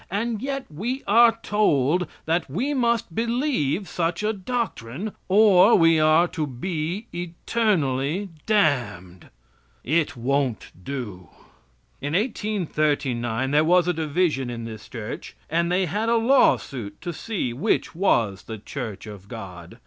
[0.09, 6.27] And yet we are told that we must believe such a doctrine, or we are
[6.29, 9.29] to be eternally damned!
[9.83, 11.29] It won't do.
[12.01, 17.13] In 1839 there was a division in this Church, and they had a lawsuit to
[17.13, 19.77] see which was the Church of God.